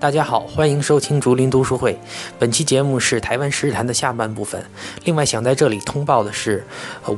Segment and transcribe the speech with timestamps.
[0.00, 1.94] 大家好，欢迎收听竹林读书会。
[2.38, 4.64] 本期节目是台湾诗坛的下半部分。
[5.04, 6.64] 另外，想在这里通报的是，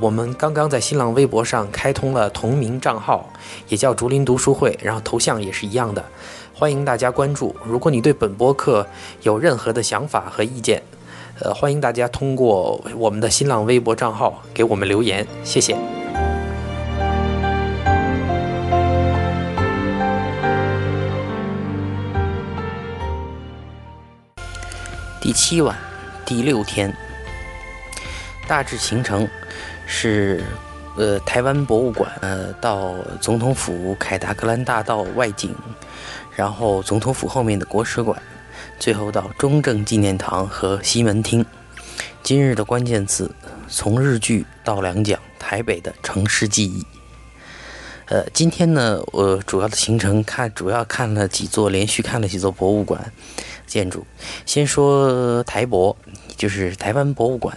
[0.01, 3.31] 我们刚刚在新浪微博上开通了同名账号，
[3.69, 6.05] 也叫竹林读书会，然后头像也是一样的，
[6.53, 7.55] 欢迎大家关注。
[7.65, 8.85] 如果你对本播客
[9.23, 10.83] 有任何的想法和意见，
[11.39, 15.77] 呃，欢迎大家通过我们的新浪微博账号给我们留言，谢谢。
[25.33, 25.77] 七晚，
[26.25, 26.95] 第六天，
[28.47, 29.29] 大致行程
[29.87, 30.45] 是：
[30.97, 35.55] 呃，台湾博物馆，呃，到总统府凯达格兰大道外景，
[36.37, 38.21] 然后总统府后面的国史馆，
[38.79, 41.45] 最后到中正纪念堂和西门町。
[42.23, 43.31] 今日的关键词：
[43.69, 46.87] 从日剧到两讲台北的城市记忆。
[48.07, 53.13] 呃，今天呢，我主要的行程看，主要看了几座，连续看了几座博物馆。
[53.67, 54.05] 建筑，
[54.47, 55.97] 先说台博，
[56.37, 57.57] 就是台湾博物馆。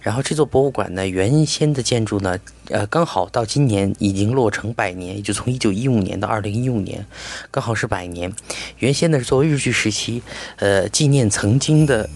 [0.00, 2.38] 然后这座博物馆呢，原先的建筑呢，
[2.70, 7.06] 呃，刚好到今年已经落成百年，也就从一九一五年到二零一五年，
[7.50, 8.32] 刚好是百年。
[8.78, 10.22] 原先呢是作为日据时期，
[10.56, 12.08] 呃，纪念曾经的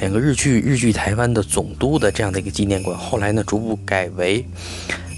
[0.00, 2.96] 两个日据日据台湾的总督的这样的一个纪念馆。
[2.96, 4.44] 后来呢，逐步改为，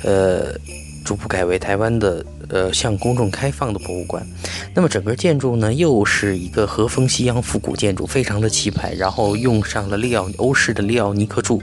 [0.05, 0.58] 呃。
[1.05, 4.27] 逐步改为台湾的呃向公众开放的博物馆。
[4.75, 8.92] 那么整个建筑呢，又是一个和风西洋复古建筑，非常的气派。
[8.95, 11.62] 然后用上了利奥欧式的利奥尼克柱，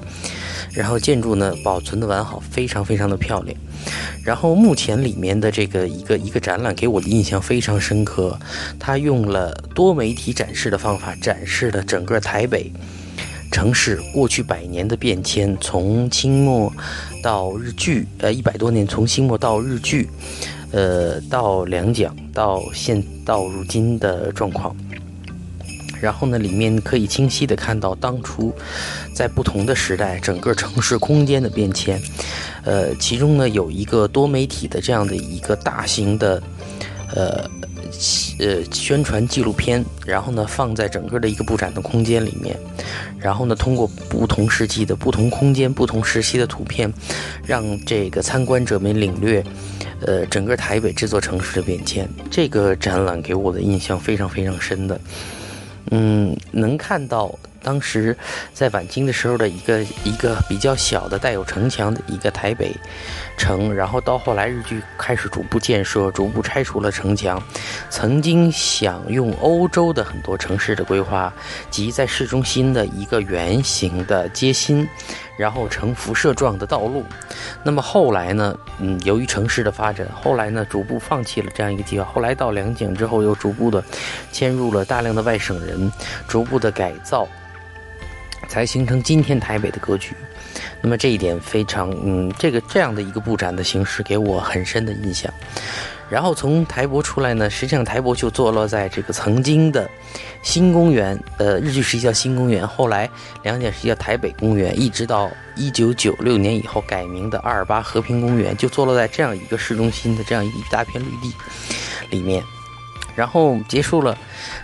[0.71, 3.57] 然后建筑呢保存的完好，非常非常的漂亮。
[4.23, 8.37] 然后目前里面的这个一个一个展览给我的印象非常深刻，
[8.77, 12.71] 它用了多媒体展示的方法展示了整个台北。
[13.51, 16.71] 城市过去百年的变迁，从清末
[17.21, 20.09] 到日据，呃，一百多年，从清末到日据，
[20.71, 24.75] 呃，到两蒋，到现到如今的状况。
[26.01, 28.53] 然后呢，里面可以清晰的看到当初
[29.13, 32.01] 在不同的时代，整个城市空间的变迁。
[32.63, 36.41] 呃，其中呢有一个多媒体的这样的一个大型的，
[37.15, 37.49] 呃。
[38.39, 42.57] 呃，宣传纪录片，然后呢，放在整个的一个布展的空间里面，
[43.19, 46.91] 然后呢，通过不同时期的不同空间、不同时期的图片，
[47.45, 49.43] 让这个参观者们领略，
[50.01, 52.07] 呃，整个台北这座城市的变迁。
[52.31, 55.01] 这个展览给我的印象非常非常深的，
[55.91, 57.37] 嗯，能看到。
[57.61, 58.15] 当时
[58.53, 62.75] 在晚清的时候的一个一个比较小的带有城墙的一个台北
[63.37, 67.41] 城，然后到后来日据开始逐步建设，逐步拆除了城墙。
[67.89, 71.31] 曾经想用欧洲的很多城市的规划，
[71.69, 74.87] 即在市中心的一个圆形的街心，
[75.37, 77.03] 然后呈辐射状的道路。
[77.63, 82.05] 那么后来呢，嗯，由于城市的发展，后来呢逐步放弃了这样一个计划。
[82.05, 83.83] 后来到两蒋之后，又逐步的
[84.31, 85.91] 迁入了大量的外省人，
[86.27, 87.27] 逐步的改造。
[88.49, 90.13] 才形成今天台北的格局，
[90.81, 95.31] 那么这一点非常，嗯，这个这样的一个布展的形式给我很深的印象。
[96.09, 99.87] 然后从台博出来呢，实际上台博就坐落在这个曾经的
[100.41, 103.07] 新公园，呃，日据时期叫新公园，后来
[103.43, 111.31] 两点时期叫台北公园，一直到一九九六年以后改名的二二八和平公园，就坐落在这样一个市中心的这样一大片绿地
[112.09, 112.43] 里面。
[113.19, 114.17] 然后结束了，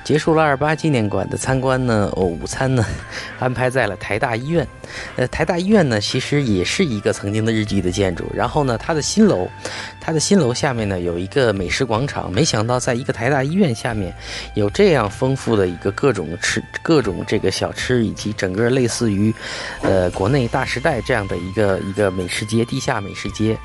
[0.06, 2.10] 结束了二八纪念馆的参观呢。
[2.16, 2.86] 哦，午餐呢，
[3.38, 4.66] 安排在了台大医院。
[5.18, 8.24] 呃，台大医院呢，其实也是一个曾经的日据的建筑。
[8.34, 9.50] 然后呢，它的新楼，
[10.00, 12.32] 它的新楼下面呢有一个美食广场。
[12.32, 14.14] 没想到，在一个台大医院下面，
[14.54, 19.36] 有这样丰富的一个各种吃、 各种这个小吃，以及整个类似于，
[19.82, 23.58] 呃，国内大时代这样的一个一个美食街，地下美食街。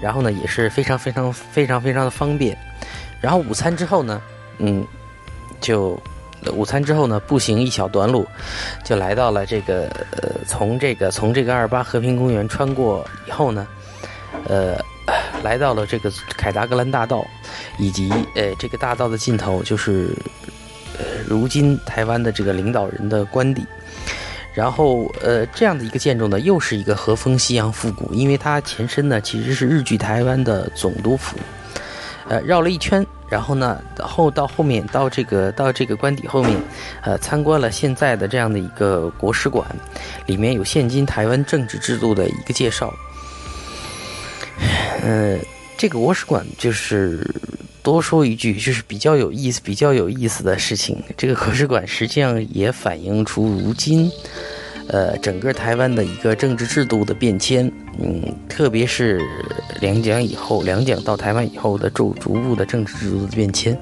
[0.00, 2.58] 然后呢，也是非常非常非常非常的方便。
[3.24, 4.20] 然后午餐之后呢，
[4.58, 4.86] 嗯，
[5.58, 5.98] 就
[6.52, 8.28] 午餐之后呢，步行一小段路，
[8.84, 13.66] 就来到了这个呃，从这个从这个二八和平公园穿过以后呢，
[14.46, 14.76] 呃，
[15.42, 17.26] 来到了这个凯达格兰大道，
[17.78, 20.10] 以及呃这个大道的尽头就是
[20.98, 23.64] 呃如今台湾的这个领导人的官邸。
[24.52, 31.38] 然后呃这样的一个建筑呢，又是一个和风西洋复古，因为它前身呢其实是日据台湾的总督府。
[32.26, 36.60] 呃，绕了一圈，然后呢，后到后面到这个到这个官邸后面，
[37.02, 39.66] 呃，参观了现在的这样的一个国史馆，
[40.26, 42.92] 里面有现今台湾政治制度的一个介绍。
[45.02, 45.38] 呃，
[45.76, 47.28] 这个国史馆就是
[47.82, 51.02] 多说一句，就是比较有意思、比较有意思的事情。
[51.16, 54.10] 这个国史馆实际上也反映出如今。
[54.88, 59.20] 呃，整个台湾的一个政治制度的变迁，嗯，特别是
[59.80, 63.78] 两蒋以后，两蒋到台湾以后的逐逐步的政治制度的变迁，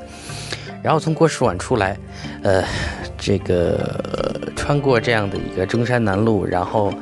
[0.82, 1.98] 然后从国史馆出来，
[2.42, 2.64] 呃，
[3.18, 6.94] 这个穿过这样的一个中山南路，然后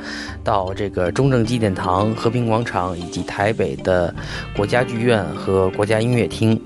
[0.43, 4.15] 到这个中正纪念堂、和平广场以及台北的
[4.57, 6.59] 国家剧院和国家音乐厅，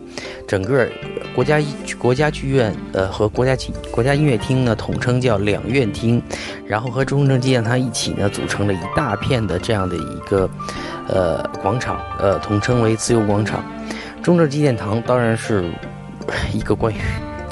[0.47, 0.89] 整个。
[1.35, 1.61] 国家
[1.99, 6.23] 国家剧院，呃，和国家剧国家音乐厅呢，统称叫两院厅，
[6.65, 10.49] 然后和中正纪念堂一起呢，组成了一大片的这样的一个，
[11.09, 13.65] 呃，广场，呃，统称为自由广场。
[14.23, 15.69] 中正纪念堂当然是
[16.53, 16.99] 一个关于。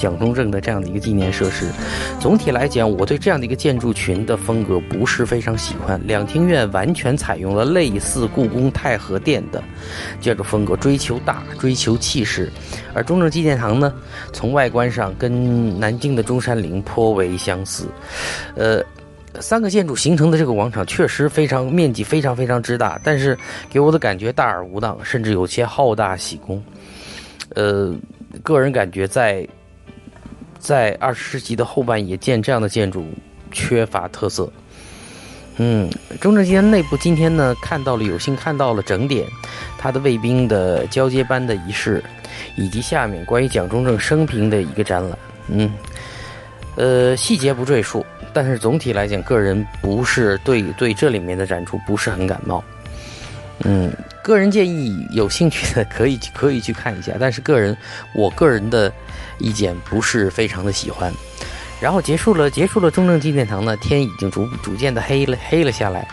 [0.03, 1.71] 蒋中正的这样的一个纪念设施，
[2.19, 6.01] 总体来讲，我对这样的一个建筑群的风格不是非常喜欢。
[6.05, 9.63] 两厅院完全采用了类似故宫太和殿的
[10.21, 12.51] 建筑风格，追求大，追求气势。
[12.93, 13.95] 而中正纪念堂呢，
[14.33, 17.87] 从外观上跟南京的中山陵颇为相似。
[18.57, 18.83] 呃，
[19.39, 23.39] 三个建筑形成的这个广场确实非常面积非常非常之大，但是
[23.71, 26.61] 给我的感觉大而无当，甚至有些好大喜功。
[27.55, 27.95] 呃，
[28.43, 29.47] 个人感觉在。
[30.63, 33.05] 在二十世纪的后半叶建这样的建筑
[33.51, 34.49] 缺乏特色。
[35.57, 39.27] 嗯，中正纪念内部今天呢看到了有幸看到了整点，
[39.77, 42.03] 他的卫兵的交接班的仪式，
[42.57, 45.19] 以及下面关于蒋中正生平的一个展览。
[45.49, 45.71] 嗯，
[46.77, 52.63] 呃，细节不赘述，但是总体来讲，个人不是对对这里面的展出不是很感冒。
[53.65, 53.93] 嗯，
[54.23, 57.77] 个人建议有兴趣的可以可以去看一下，但是个人
[58.15, 58.91] 我个人的。
[59.43, 61.13] 意见不是非常的喜欢，
[61.81, 66.07] 然后结束了，结束了中正纪念堂呢，天已经逐逐渐的黑了，黑了下来，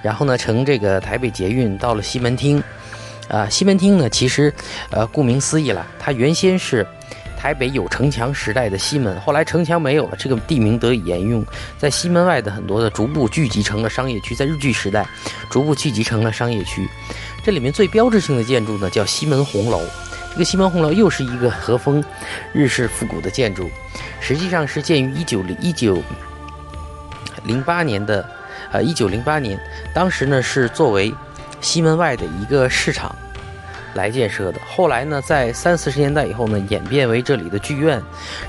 [0.00, 2.62] 然后呢，乘这个台北捷运到了西门町，
[3.28, 4.54] 啊，西门町呢，其实，
[4.90, 6.86] 呃，顾名思义了，它原先是
[7.36, 11.44] 台北有城墙时代的西门，后来城墙没有了，这个地名得以沿用，
[11.78, 15.04] 在西门外的很多的逐步聚集成了商业区，在日据时代，
[15.50, 16.88] 逐步聚集成了商业区，
[17.44, 19.80] 这里面最标志性的建筑呢，叫西门红楼。
[20.32, 22.02] 这个西门红楼又是一个和风、
[22.52, 23.68] 日式复古的建筑，
[24.20, 26.02] 实际上是建于一九零一九
[27.44, 28.28] 零八年的，
[28.70, 29.58] 呃，一九零八年，
[29.92, 31.12] 当时呢是作为
[31.60, 33.14] 西门外的一个市场
[33.94, 34.60] 来建设的。
[34.64, 38.00] 后来呢，在三四十年代以后呢，演变为这里的剧院，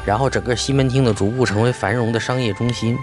[0.05, 2.97] 然后整个西门町呢逐步成为繁荣的商业中心。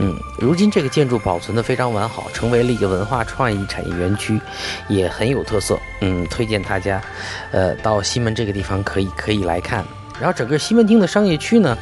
[0.00, 4.40] 嗯，如今这个建筑保存的非常完好，成为了一个文化创意产业园区，
[4.88, 5.76] 也很有特色。
[6.00, 7.02] 嗯，推荐大家，
[7.50, 9.84] 呃，到西门这个地方可以可以来看。
[10.20, 11.76] 然后整个西门町的商业区呢，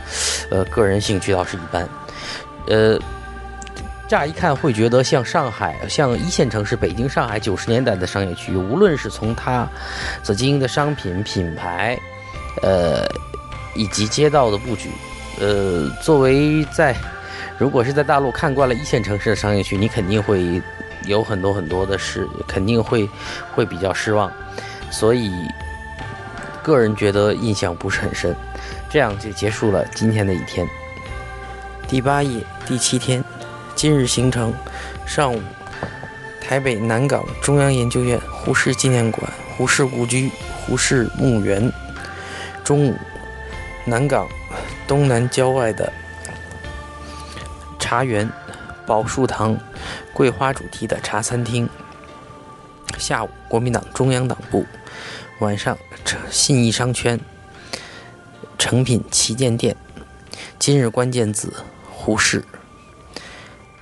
[0.51, 1.87] 呃，个人兴趣倒是一般。
[2.69, 2.99] 呃，
[4.09, 9.69] 乍一看会觉得像上海，像一线城市北京、上海九十年代的商业区，无论是从它
[10.23, 11.99] 所经营的商品品牌，
[12.63, 13.07] 呃，
[13.75, 14.89] 以及街道的布局，
[15.39, 16.97] 呃，作为在。
[17.59, 20.61] 如果是在大陆看惯了一线城市的商业区，你肯定会
[21.07, 23.09] 有很多很多的事，肯定会
[23.55, 24.31] 会比较失望，
[24.91, 25.33] 所以
[26.63, 28.37] 个人觉得印象不是很深。
[28.91, 30.69] 这样就结束了今天的一天。
[31.89, 33.25] 第八页第七天，
[33.75, 34.53] 今日行程：
[35.07, 35.41] 上午，
[36.41, 40.31] 台北南港中央研究院胡适纪念馆、胡适故居、
[40.67, 41.71] 胡适墓园；
[42.63, 42.95] 中午，
[43.87, 44.29] 南港
[44.87, 45.91] 东南郊外的。
[47.87, 48.29] 茶园、
[48.85, 49.57] 宝树堂、
[50.13, 51.69] 桂花主题的茶餐厅。
[52.99, 54.67] 下午，国民党中央党部。
[55.39, 55.79] 晚上，
[56.29, 57.21] 信义商圈、
[58.59, 59.77] 诚品旗舰店。
[60.59, 61.53] 今日关键字：
[61.89, 62.45] 胡适。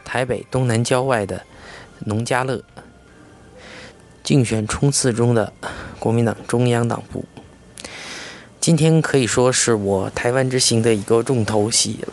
[0.04, 1.42] 台北东南郊外的
[2.00, 2.62] 农家乐。
[4.22, 5.50] 竞选冲刺中的
[5.98, 7.24] 国民党中央党部。
[8.60, 12.12] 今天可以说是我台湾之行的一个重头戏了。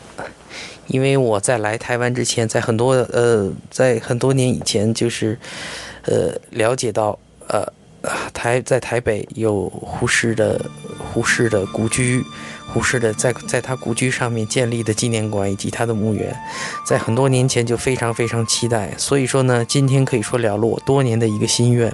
[0.87, 5.37] 因为我在来台湾之前，在很多呃，在很多年以前，就是，
[6.03, 7.65] 呃，了解到呃，
[8.33, 10.59] 台在台北有胡适的
[10.97, 12.21] 胡适的故居，
[12.67, 16.35] 胡适的在在他故居上面建立的纪念馆以及他的墓园，
[16.85, 18.93] 在很多年前就非常非常期待。
[18.97, 21.93] 所以说呢，今天可以说了了我多年的一个心愿。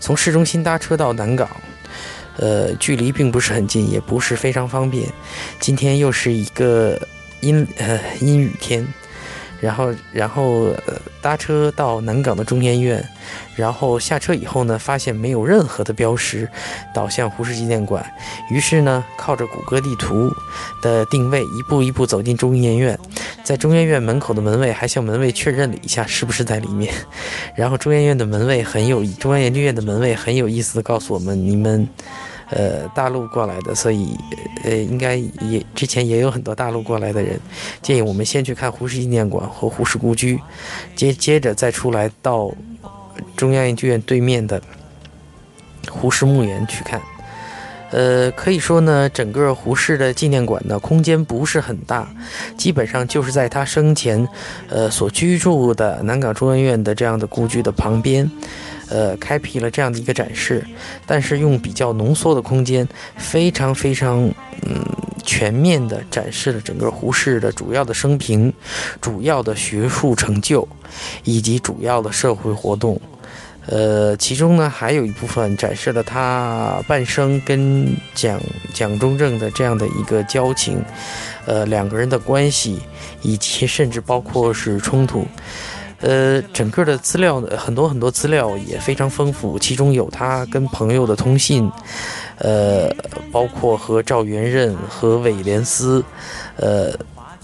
[0.00, 1.50] 从市中心搭车到南港，
[2.38, 5.06] 呃，距离并不是很近，也不是非常方便。
[5.60, 6.98] 今天又是一个。
[7.42, 8.86] 阴呃阴雨天，
[9.60, 13.06] 然后，然后呃，搭车到南港的中研院，
[13.54, 16.48] 然后下车以后呢，发现没有任何的标识，
[16.94, 18.04] 导向胡适纪念馆。
[18.50, 20.32] 于是呢，靠着谷歌地图
[20.80, 22.98] 的定位，一步一步走进中研院。
[23.44, 26.94] 在中研院门口的门卫还向门卫确认了一下是不是在里面。
[27.56, 31.88] 然后中研院的门卫很有，中央研究院的门卫很有意思的告诉我们，你们。
[32.50, 34.16] 呃，大陆过来的，所以
[34.64, 37.40] 呃，应该也之前也有很多大陆过来的人。
[37.80, 40.40] 建议我们先去看胡适纪念馆和胡适故居，
[40.94, 42.52] 接接着再出来到
[43.36, 44.60] 中央研究院对面的
[45.90, 47.00] 胡适墓园去看。
[47.92, 52.08] 呃，可以说呢，整个胡适的纪念馆呢，空间不是很大，
[52.56, 54.26] 基本上就是在他生前
[54.68, 58.28] 呃所居住的南港中央院的这样的故居的旁边。
[58.88, 60.62] 呃，开辟了这样的一个展示，
[61.06, 64.20] 但是用比较浓缩的空间，非常非常
[64.66, 64.84] 嗯
[65.22, 68.52] 全面的展示了整个胡适的主要的生平、
[69.00, 70.68] 主要的学术成就
[71.24, 73.00] 以及主要的社会活动。
[73.66, 78.40] 呃，其中呢还有一部分展示了他半生跟蒋
[78.74, 80.82] 蒋中正的这样的一个交情，
[81.46, 82.80] 呃，两个人的关系，
[83.22, 85.24] 以及甚至包括是冲突。
[86.00, 91.70] 呃，整个的资料呢很多很多资料也非常丰富，其中有他跟朋友的通信，
[92.38, 92.90] 呃，
[93.30, 96.04] 包括和赵元任和韦连思，
[96.56, 96.92] 呃，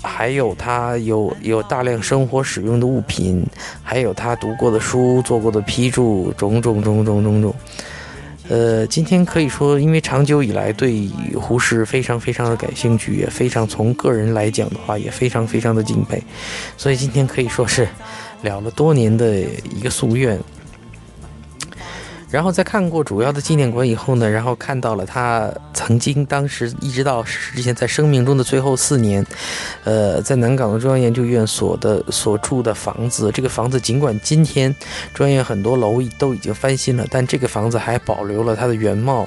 [0.03, 3.45] 还有他有有大量生活使用的物品，
[3.83, 7.55] 还有他读过的书、做过的批注，种种种种种种。
[8.49, 16.23] 呃，今天可以说，因为长久以来对胡适非常非常的感兴趣，也非常从个人来讲的话，也非常非常的敬佩，
[16.77, 17.89] 所以今天可以说是。
[18.41, 20.39] 了了多年的一个夙愿，
[22.31, 29.25] 然后在看过主要的纪念馆以后呢，然后看到了他曾经当时一直到之前在生命中的最后四年，
[29.85, 33.31] 呃，在南港的中央研究院所的所住的房子。
[33.33, 34.75] 这个房子尽管今天
[35.15, 39.27] 专业很多楼都已经翻新了，但这个房子还保留了它的原貌。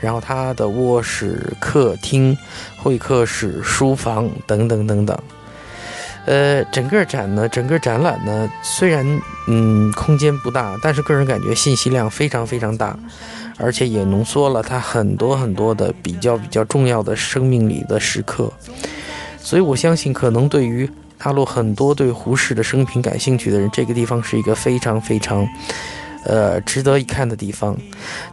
[0.00, 2.36] 然后它的卧室、客厅、
[2.76, 5.18] 会客室、书房等等等等。
[6.26, 9.06] 呃，整个展呢，整个展览呢，虽然
[9.46, 12.98] 嗯空间不大，但是个人感觉信息量非常非常大，
[13.56, 18.52] 而且也浓缩了他很多很多的比较比较重要的生命里的时刻，
[19.38, 25.46] 所以我相信，可能对于大陆很多对胡适的生平感兴趣的人，这个地方是一个非常非常。
[26.28, 27.76] 呃，值得一看的地方，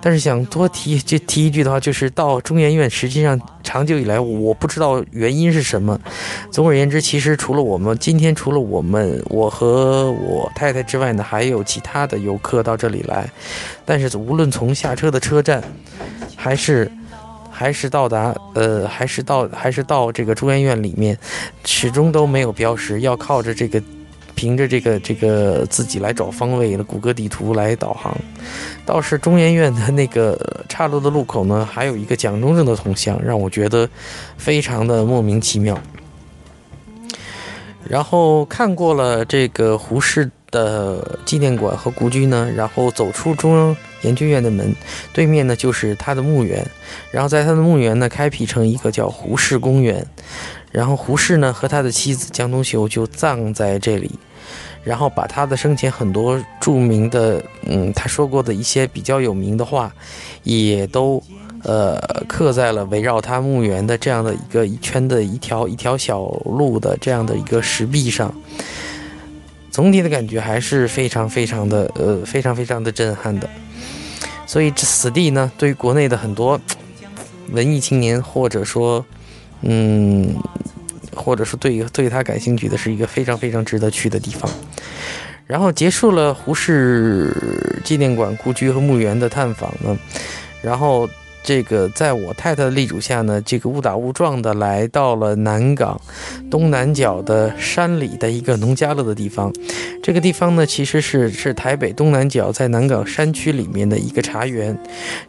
[0.01, 6.00] 但是想多提就提一句的话，就是到中研院，实际上长久以来，我不知道原因是什么。
[6.51, 13.29] 总而言之，其实除了我们今天，除了我们我和我太太之外呢，还有其他的游客到这里来。
[13.85, 15.63] 但是无论从下车的车站，
[16.35, 16.91] 还是
[17.51, 21.15] 还是到达呃，还是到还是到这个中研院里面，
[21.63, 23.79] 始终都没有标识，要靠着这个。
[24.43, 28.13] 凭着这个这个自己来找方位的谷歌地图来导航，
[28.85, 33.89] 倒是中研院的那个岔路的路口呢，还有一个蒋中正的铜像，让我觉得
[34.35, 35.79] 非常的莫名其妙。
[37.88, 44.75] 然后看过了这个胡适的纪念馆和故居呢，然后走出中央研究院的门，
[45.13, 46.62] 对面呢就是他的墓园，
[47.12, 50.05] 然后在他的墓园呢开辟成一个叫胡适公园。
[50.74, 54.10] 然后胡适呢和他的妻子江冬秀就葬在这里，
[54.84, 59.94] 然后把他的生前很多著名的，嗯，他说过的一些比较有名的话，
[60.42, 61.22] 也都，
[61.62, 61.96] 呃，
[62.27, 68.34] 刻在了围绕他墓园的这样的一个一圈的一条一条小路的这样的一个石壁上。
[69.70, 73.48] 总体的感觉还是非常非常的，呃，非常非常的震撼的。
[74.48, 76.60] 所以此地呢，对于国内的很多
[77.51, 79.06] 文艺青年或者说，
[79.62, 80.36] 嗯。
[81.15, 84.50] 或者是对对他感兴趣的，是一个非常非常值得去的地方。
[85.46, 87.36] 然后结束了胡适
[87.84, 89.98] 纪念馆、故居和墓园的探访呢，
[90.62, 91.08] 然后
[91.43, 96.00] 这个在我太太的力主下呢，这个误打误撞的来到了南港
[96.50, 99.51] 东南角的山里的一个农家乐的地方。
[100.01, 104.75] 这个地方呢，其实是是台北东南角在南港山区里面的一个茶园。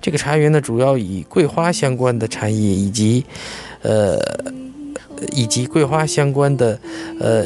[0.01, 3.27] 这个茶园呢，主要以桂花相关的产业以及，
[3.83, 4.17] 呃。
[5.33, 6.79] 以及桂花相关的，
[7.21, 7.45] 呃，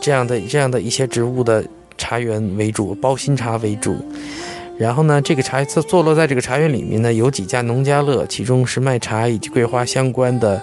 [0.00, 1.64] 这样的这样的一些植物的
[1.96, 3.96] 茶园为主，包心茶为主。
[4.78, 10.60] 然后呢，这个茶坐坐落在这个茶园里面呢，有几家农家乐，其中是卖茶以及桂花相关的，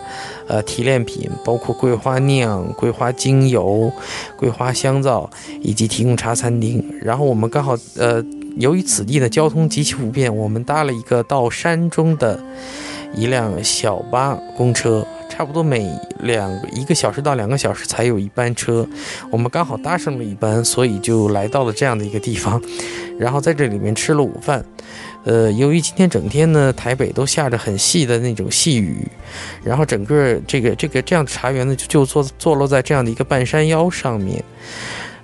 [0.47, 3.91] 呃，提炼品，包括桂花酿、桂花精油、
[4.37, 5.27] 桂花香皂，
[5.61, 6.83] 以及提供茶餐厅。
[7.01, 8.23] 然后我们刚好，呃，
[8.57, 12.39] 由于此地的交通极其不便，我们搭了一个到山中的
[13.15, 15.03] 一辆小巴公车。
[15.35, 18.87] 差不多每两一个小时到两个小时才有一班车，
[19.31, 22.61] 我们刚好搭上了一班，所以就来到了这样的一个地方，
[23.17, 24.63] 然后在这里面吃了午饭。
[25.23, 29.07] 呃，由于今天整天呢，台北都下着很细的那种细雨，
[29.63, 34.43] 然后整个这个这个这样的茶园呢，就就坐坐落在这样的一个半山腰上面。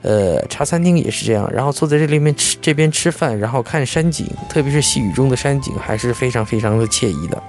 [0.01, 7.43] 呃，茶餐厅也是这样，然后坐在这里面吃这边吃饭，然后看山景，特别是细雨中的山景，还是非常非常的惬意的。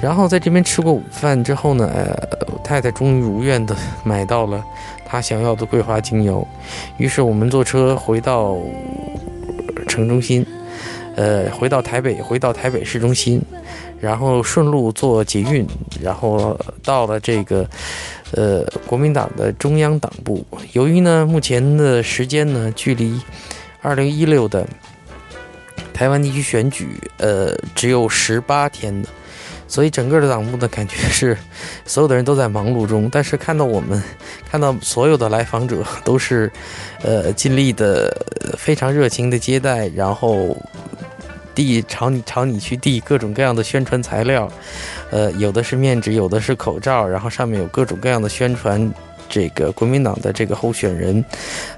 [0.00, 3.74] 然后在这边吃过午饭之后呢，呃，太太终于如愿的
[4.04, 4.62] 买到了
[5.04, 6.46] 她想要的桂花精油，
[6.98, 8.56] 于是我们坐车回到
[9.88, 10.44] 城中心。
[11.16, 13.40] 呃，回到台北，回到台北市中心，
[14.00, 15.64] 然后顺路坐捷运，
[16.02, 17.64] 然后到了这个，
[18.32, 20.44] 呃，国民党的中央党部。
[20.72, 23.20] 由于呢，目前的时间呢，距离
[23.80, 24.66] 二零一六的
[25.92, 29.08] 台湾地区选举，呃，只有十八天了，
[29.66, 31.36] 所以整个的档部的，感觉是
[31.86, 33.08] 所有的人都在忙碌中。
[33.10, 34.02] 但是看到我们，
[34.50, 36.50] 看到所有的来访者都是，
[37.02, 38.14] 呃，尽力的，
[38.56, 40.56] 非常热情的接待，然后。
[41.54, 44.50] 递朝你朝你去递各种各样的宣传材料，
[45.12, 48.92] 呃，有的是面纸，有的是口罩，然后上面有各种各样的宣传。
[49.34, 51.24] 这个国民党的这个候选人，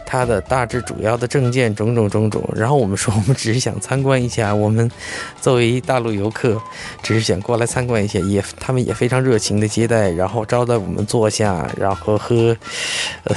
[0.05, 4.91] 他的大致主要的证件种种种种，然后我们说我们只是想参观一下，我们
[5.41, 6.61] 作为大陆游客，
[7.03, 12.55] 只是想过来参观一下，也他们也非常热情的接待，然后招待我们坐下，然后喝，
[13.25, 13.35] 呃，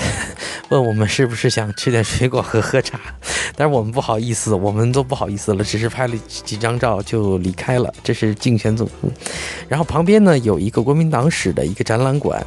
[0.67, 2.99] 问我们是不是想吃点水果和喝茶，
[3.55, 7.93] 但是我们不好意思，我们都不好意思了，只是拍了几张照就离开了。
[8.03, 9.09] 这是竞选总部，
[9.69, 12.45] 然后旁边呢有一个国民党史的一个展览馆。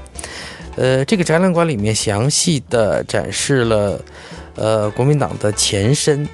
[0.77, 4.01] 呃，这个展览馆里面详细的展示了，
[4.55, 6.27] 呃，国民党的前身，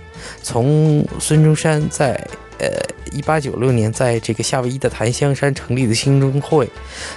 [0.42, 2.14] 从孙中山在
[2.58, 2.68] 呃
[3.12, 6.68] 一八九六年在这个夏威夷的檀香山成立的兴中会，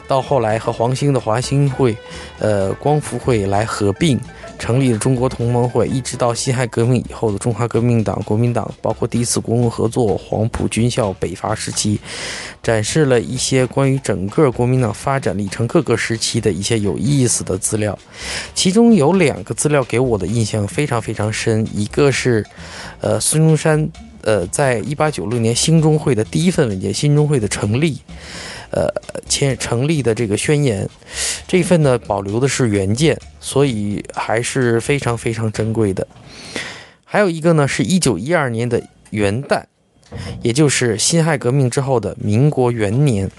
[0.08, 1.96] 到后来和黄兴的华兴会，
[2.40, 4.20] 呃，光复会来合并。
[4.60, 12.00] 成立了中国同盟会，一直到辛亥革命以后的中华革命党、国民党，包括第一次国共合作、黄埔军校、北伐时期，
[12.62, 17.98] 展示了一些关于整个国民党发展历程各个时期的一些有意思的资料。
[18.54, 22.46] 其中有两个资料给我的印象非常非常深，一个是，
[23.00, 23.90] 呃，孙中山，
[24.24, 28.00] 呃，在一八九六年兴中会的第一份文件，兴中会的成立。
[28.74, 28.88] 呃，
[29.28, 30.88] 签成立的这个宣言，
[31.46, 36.08] 这份呢保留的是原件，所以还是非常非常珍贵的。
[37.04, 39.64] 还有一个呢，是一九一二年的元旦，
[40.42, 43.30] 也就是辛亥革命之后的民国元年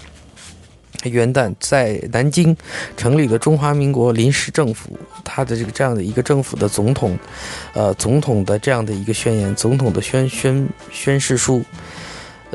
[1.09, 2.55] 元旦，在南京
[2.95, 7.17] 成立了中华民国临时政府，他的这个这样的一个政府的总统，
[7.73, 11.63] 呃，总统的这样的一个宣言，总统的宣宣宣誓书。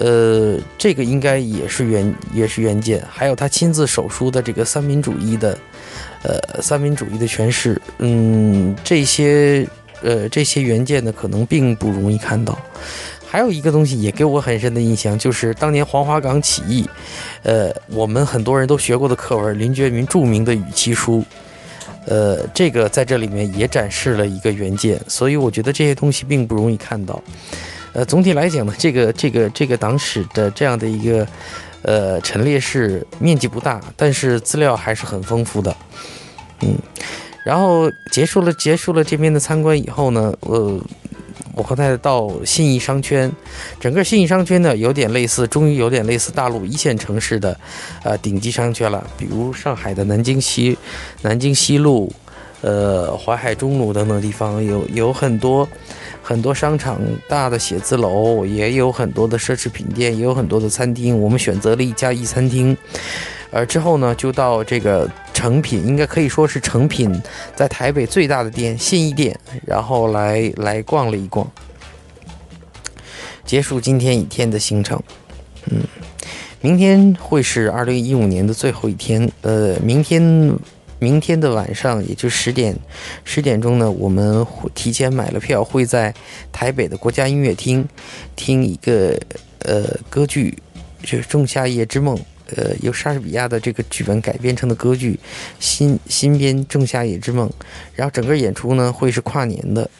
[0.01, 5.59] 呃，这个应该也是原也是原件，还有他亲自手书的这个三民主义的，
[6.23, 9.67] 呃，三民主义的诠释，嗯，这些
[10.01, 12.57] 呃这些原件呢，可能并不容易看到。
[13.31, 16.89] 还有一个东西也给我很深的印象，就是当年黄花岗起义，
[17.43, 21.19] 呃，我们很多人都学过的课文，林觉民著名的《与其书》，
[22.07, 27.23] 呃，这个在这里面也展示了一个原件，所以我觉得这些东西并不容易看到。
[27.93, 31.27] 呃，总体来讲呢，这个这个这个党史的这样的一个
[31.83, 35.77] 呃陈列室面积不大，但是资料还是很丰富的。
[36.63, 36.75] 嗯，
[37.45, 40.81] 然后结束了结束了这边的参观以后呢，呃，
[41.59, 43.31] 我和太太到信义商圈，
[43.81, 47.59] 整个信义商圈呢有点类似，终于有点类似大陆一线城市的
[48.05, 50.79] 呃顶级商圈了，比如上海的南京西
[51.23, 52.13] 南京西路，
[52.61, 55.69] 呃淮海中路等等地方有有很多。
[56.21, 61.19] 很多商场、大的写字楼，也有很多的奢侈品店，也有很多的餐厅。
[61.19, 62.77] 我们选择了一家一餐厅，
[63.51, 67.21] 而之后呢，就到这个成品，应该可以说是成品
[67.55, 71.51] 在台北最大的店——信义店，然后来来逛了一逛，
[73.45, 75.03] 结束今天一天的行程。
[75.71, 75.83] 嗯，
[76.61, 79.31] 明天会是二零一五年的最后一天。
[79.43, 80.55] 呃，明天。
[81.01, 82.77] 明天的晚上，也就十点，
[83.23, 86.13] 十点钟呢，我们提前买了票，会在
[86.51, 87.89] 台北的国家音乐厅
[88.35, 89.17] 听一个
[89.61, 90.59] 呃歌剧，
[91.03, 92.17] 就是《仲夏夜之梦》，
[92.57, 95.19] 呃，由莎士比亚的这个剧本改编成的歌剧，
[95.61, 97.49] 新新编《仲夏夜之梦》，
[97.95, 99.91] 然后整个演出呢会是跨年的，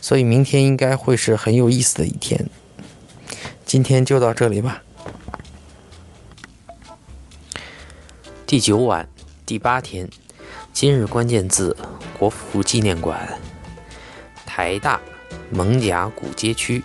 [0.00, 2.48] 所以明天应该会是很有意思的一天。
[3.64, 4.82] 今天就到这里吧。
[8.46, 9.08] 第九晚，
[9.44, 10.08] 第八天。
[10.72, 11.76] 今日关键字：
[12.16, 13.28] 国父纪念馆、
[14.46, 15.00] 台大
[15.50, 16.82] 蒙甲古街区、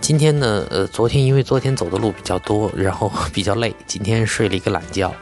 [0.00, 5.12] 今天呢，呃，昨天因为昨天走的路比较多， 然后比较累，今天睡了一个懒觉，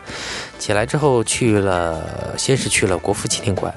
[0.59, 3.73] 起来之后去了，先是去了国父纪念馆。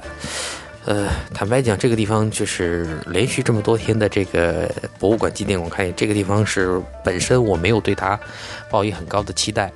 [0.86, 4.68] 呃，坦白讲，这个地方就是连续这么多天的这个
[4.98, 8.20] 博物馆纪念馆，看这个地方是本身我没有对它
[8.70, 9.72] 抱以很高的期待，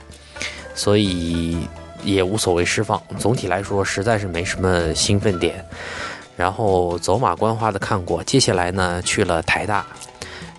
[0.74, 1.58] 所以
[2.04, 3.00] 也无所谓释放。
[3.20, 5.64] 总体来说，实在是没什么兴奋点。
[6.36, 9.86] 然后走马观花的看过，接下来呢去了台大。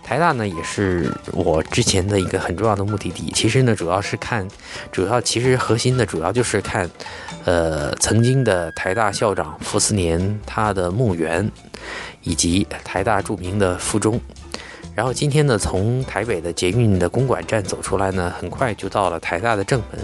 [0.06, 3.32] 台大呢也是我之前的一个很重要的目的地。
[3.32, 4.46] 其实呢，主要是看，
[4.92, 6.88] 主要其实核心的主要就是看，
[7.44, 11.50] 呃，曾经的台大校长傅斯年他的墓园，
[12.22, 14.20] 以及台大著名的附中。
[14.94, 20.00] 然后今天呢，从台北的捷运的公馆站走出来呢，很快就到了台大的正门。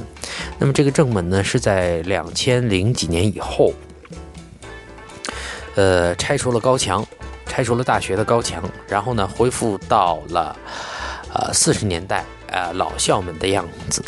[0.58, 3.72] 那么这个正门呢，是在两千零几年以后，
[5.76, 7.06] 呃，拆除了高墙。
[7.46, 10.56] 拆除了大学的高墙，然后呢，恢复到了，
[11.32, 14.02] 呃，四十年代呃老校门的样子。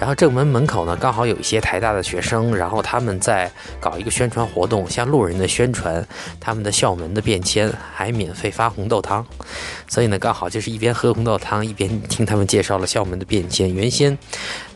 [0.00, 3.48] 然后正门门口呢，刚好有一些台大的学生，然后他们在
[3.80, 6.04] 搞一个宣传活动，向路人的宣传
[6.40, 9.24] 他们的校门的变迁，还免费发红豆汤。
[9.86, 13.72] 所以呢，刚好就是一边喝红豆汤，一边听他们介绍了校门的变迁。
[13.72, 14.18] 原先。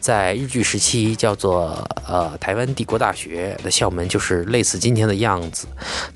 [0.01, 5.67] 在日据时期，叫做呃台湾帝国大学的校门就是类似今天的样子。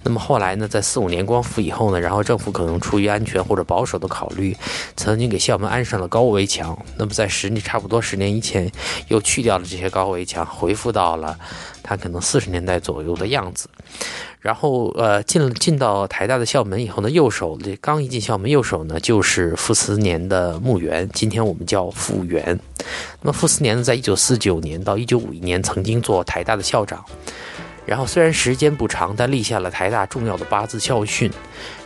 [0.02, 4.56] 那么后来呢，在四五年光复以后呢，然后政府可能出于安全或者保守的考虑，
[4.96, 6.78] 曾经给校门安上了高围墙。
[6.96, 8.70] 那么在十年差不多十年以前，
[9.08, 11.38] 又去掉了这些高围墙，恢复到了
[11.82, 13.68] 它可能四十年代左右的样子。
[14.40, 22.58] 然后，呃，进进到台大的校门以后呢，右手这刚一进校门，右手呢就是傅斯年的墓园，今天我们叫傅园。
[23.20, 27.04] 那么傅斯年呢，在一九四九年到一九五一年曾经做台大的校长，
[27.86, 31.30] 然后虽然时间不长，但立下了台大重要的八字校训。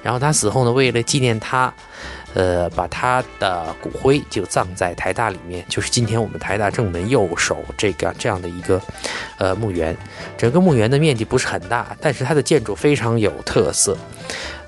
[0.03, 1.73] 然后他死后呢，为了纪念他。
[2.37, 8.79] 呃，把他的骨灰就葬在台大里面，就是今天我们台大正门右手这个这样的一个
[9.39, 9.97] 呃墓园。
[10.37, 13.97] 整个墓园的面积不是很大，但是它的建筑非常有特色，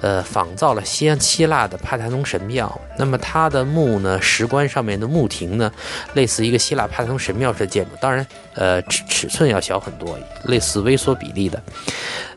[0.00, 2.80] 呃，仿造了西安希腊的帕台农神庙。
[2.98, 5.70] 那么它的墓呢，石棺上面的墓亭呢，
[6.14, 11.62] 类似一个希腊帕台农神庙式的建筑，当然，呃，尺尺寸要小很多，类似微缩比例的。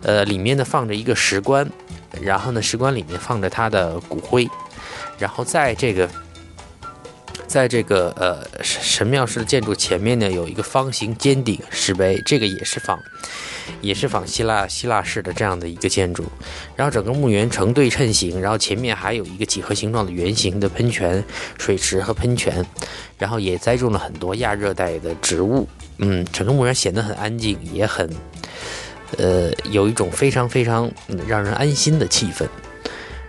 [0.04, 1.65] 呃，里面呢放着一个石棺，
[2.19, 4.50] 然后呢石棺里面放着他的骨灰。
[5.19, 6.10] 然后在这个，
[7.45, 12.97] 在这个呃神庙式的建筑前面呢，有一个方形尖顶石碑，这个也是仿，
[13.82, 16.26] 也是仿希腊希腊式的这样的一个建筑。
[16.76, 21.24] 然后整个墓园呈对称形，然后前面还有一个几何形状的圆形的喷泉
[21.60, 22.65] 水池和喷泉，
[23.19, 25.67] 然后也栽种了很多亚热带的植物。
[25.97, 28.10] 嗯，整个墓园显得很安静，也很
[29.17, 30.91] 呃有一种非常非常
[31.28, 32.45] 让人安心的气氛。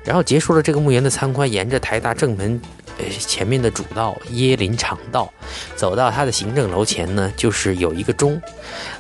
[0.05, 2.61] 然后结束了这个墓园的参观，沿着台大正门，
[2.99, 5.33] 呃前面的主道椰林长道，
[5.77, 8.43] 走到它的行政楼前呢，就是有一个钟，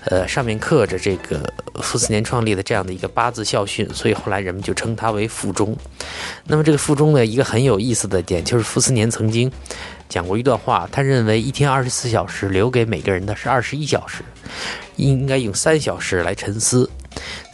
[0.05, 5.77] 呃上面刻着这个傅斯年创立的这样的一个八字校训，所以后来人们就称它为傅钟。
[6.47, 9.51] 那么这个傅钟呢，一个很有意思的点就是傅斯年曾经
[10.13, 14.23] 讲过一段话，他认为一天二十四小时留给每个人的是二十一小时，
[14.97, 16.91] 应该用三小时来沉思。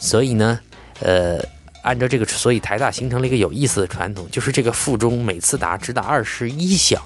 [0.01, 0.59] 所以呢，
[0.99, 1.39] 呃。
[1.81, 7.01] 按照这个，所以台大形成了一个有意思的传统，就是这个附中每次答只打二十一响。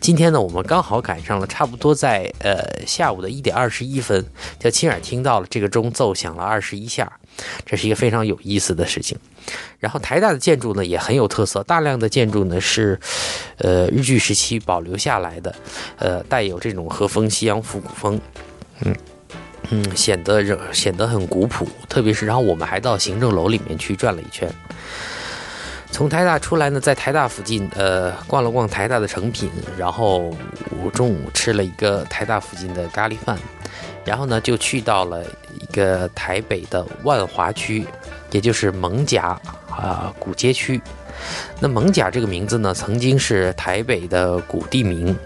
[0.00, 4.24] 今天呢，我们刚好赶上了，差不多在呃下午的一点二十一分，
[4.58, 7.12] 就亲耳听到了这个钟奏响了二十一下，
[7.66, 9.18] 这是一个非常有意思的事情。
[9.78, 12.98] 然后台大的建筑呢也很有特色，大量的建筑呢是
[13.58, 15.54] 呃日据时期保留下来的，
[15.96, 18.20] 呃带有这种和风西洋复古风，
[18.84, 18.94] 嗯。
[19.70, 24.50] 嗯，显得人显得很古朴，特别是然后我们还到行政楼里面去转了一圈。
[25.90, 30.32] 从台大出来呢，在台大附近呃逛了逛台大的成品，然后
[30.82, 33.36] 我中午吃了一个台大附近的咖喱饭，
[34.04, 35.24] 然后呢就去到了
[35.58, 37.84] 一个台北的万华区，
[38.30, 39.38] 也就是蒙甲
[39.70, 40.80] 啊古街区。
[41.60, 45.16] 那蒙甲这个名字呢，曾经是台北的古地名。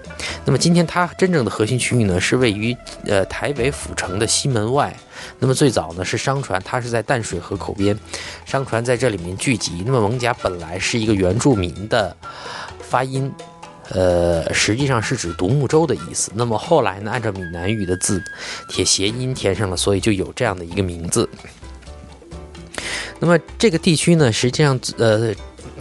[0.44, 2.76] 那么今天它真正的核心区域呢，是位于
[3.06, 4.94] 呃台北府城的西门外。
[5.38, 7.96] 那么最早呢是商船，它是在淡水河口边，
[8.44, 9.82] 商船在这里面聚集。
[9.84, 12.16] 那么蒙甲本来是一个原住民的
[12.80, 13.32] 发音，
[13.90, 16.30] 呃，实际上是指独木舟的意思。
[16.34, 18.22] 那么后来呢，按照闽南语的字
[18.68, 21.28] 铁谐音填上了，所以就有这样的一个名字。
[23.20, 25.34] 那么这个地区呢，实际上呃。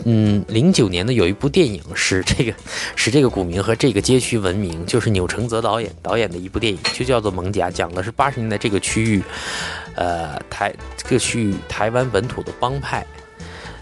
[0.06, 2.54] 嗯，零九年呢，有一部电影是这个
[2.96, 9.24] 使这个古名和这个街区闻名，就是钮承泽导演导演的一部电影，就叫做《蒙甲》，讲的是八十年代这个区域，
[9.96, 13.06] 呃，台这个区域台湾本土的帮派，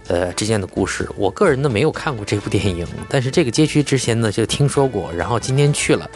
[0.10, 1.10] 呃之间的故事。
[1.16, 6.10] 我个人呢没有看过这部电影，但是这个街区之前呢就听说过，然后今天去了，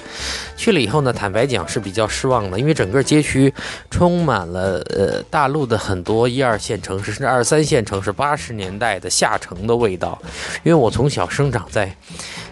[0.57, 3.53] 去了以后呢，坦白讲是比较失望的，因为整个街区
[3.89, 10.21] 充满了呃大陆的很多一二线城市甚至二三线城市八十年代的下城的味道，
[10.63, 11.95] 因为我从小生长在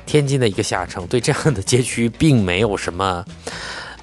[0.06, 3.26] 天津的一个下城，对这样的街区并没有什么。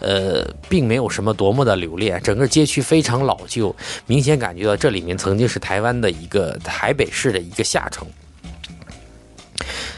[0.00, 3.74] 呃，并没有什么多么的留恋，整个街区非常老旧，
[4.06, 8.06] 明显感觉到这里面曾经是台湾的一个台北市的一个下城，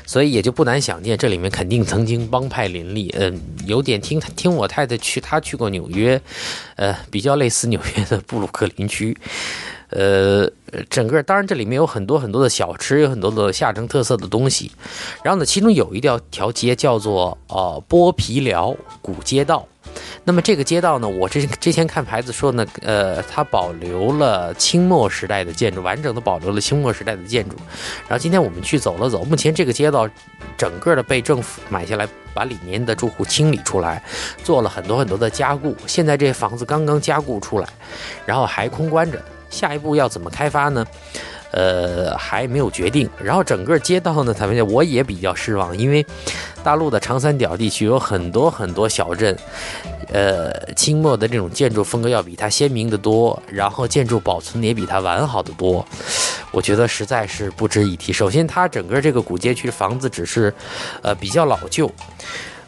[0.07, 3.15] 所以也就不难想见，这里面肯定曾经帮派林立。
[3.19, 6.21] 嗯，有点听听我太太去，她去过纽约，
[6.77, 9.17] 呃，比较类似纽约的布鲁克林区。
[9.91, 10.49] 呃，
[10.89, 14.71] 整个当然这里面有很多很多的小吃，有很多的下城特色的东西。
[15.25, 19.67] 然后呢，其中有一条条街叫做呃剥皮寮古街道。
[20.25, 27.57] 那么这个街道呢，我之之前看牌子说呢，呃，它保留了清末时代的建筑，完整的保留了清末时代的建筑。
[28.09, 30.09] 然后今天我们去走了走，目前这个街道
[30.57, 34.03] 整个的被政府买下来，把里面的住户清理出来，
[34.45, 35.77] 做了很多很多的加固。
[35.87, 37.69] 现在这些房子刚刚加固出来，
[38.27, 39.21] 然后还空关着。
[39.49, 40.87] 下一步要怎么开发呢？
[41.53, 43.09] 呃，还没有决定。
[43.23, 46.05] 然后整个街道呢，他们我也比较失望，因为
[46.63, 49.37] 大陆的长三角地区有很多很多小镇，
[50.13, 55.87] 呃，清末的这种建筑风格要比它鲜明的多，然后建筑保存的也比它完好的多。
[56.53, 58.13] 我觉得实在是不值一提。
[58.13, 60.53] 首先，它整个这个古街区的房子只是，
[61.03, 61.91] 呃，比较老旧。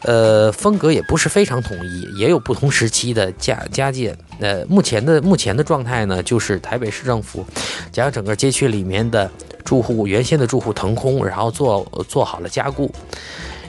[0.03, 4.17] 呃，风格也不是非常统一，也有不同时期的加加建。
[4.39, 7.45] 呃，目前的目前的状态呢，就是台北市政府
[7.91, 9.29] 将整个街区里面的
[9.63, 12.91] 住户原先的住户腾空，然后做做好了加固，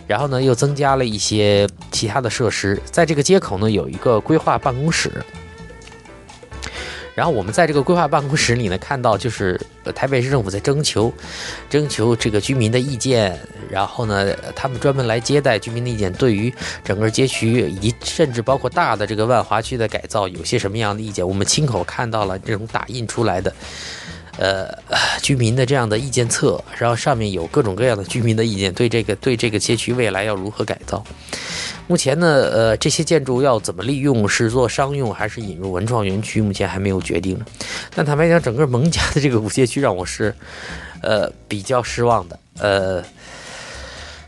[0.06, 2.80] 然后呢又增加了一些其他的设施。
[2.84, 5.10] 在这个街口呢，有一个规划办公室。
[7.14, 9.60] 然后我们在这个规划办公室里呢，看到就是
[9.94, 11.12] 台北市政府在征求，
[11.70, 13.38] 征求这个居民的意见。
[13.70, 16.52] 然后呢，他们专门来接待居民的意见，对于
[16.84, 21.26] 整个街区以及甚至包括大的这个万华区的改造，有些什么样的意见？
[21.26, 23.52] 我们亲口看到了这种打印出来的。
[24.36, 24.68] 呃，
[25.22, 31.04] 居民的这样的意见册，然后上面有各种各样的居民的意见，对这个对这个街区未来要如何改造？
[31.86, 36.40] 目前呢，呃，这些建筑要怎么利用，是做商用还是引入文创园区？
[36.40, 37.40] 目前还没有决定。
[37.94, 40.34] 但坦白讲，整个蒙家的这个古街区让我是，
[41.02, 42.38] 呃，比较失望的。
[42.58, 43.04] 呃，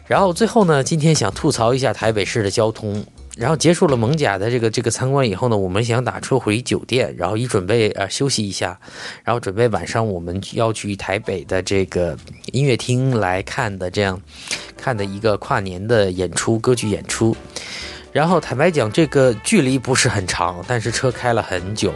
[0.06, 3.04] 然后最后呢，今天想吐槽一下台北市的交通。
[3.36, 8.80] 然后结束了蒙甲的这个这个参观以后呢，我们想打车回酒店，然后一准备呃休息一下，
[9.22, 12.16] 然后准备晚上我们要去台北的这个
[12.52, 14.18] 音乐厅来看的这样
[14.74, 17.36] 看的一个跨年的演出歌剧演出。
[18.10, 21.92] 然后坦白讲，这个距离不是很长，但是车开了很久。